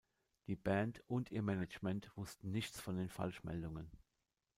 [0.47, 3.91] Die Band und ihr Management wussten nichts von den Falschmeldungen.